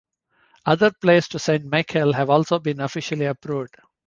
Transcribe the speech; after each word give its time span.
Other 0.65 0.89
prayers 0.89 1.27
to 1.27 1.37
Saint 1.37 1.63
Michael 1.63 2.13
have 2.13 2.31
also 2.31 2.57
been 2.57 2.79
officially 2.81 3.25
approved. 3.27 3.77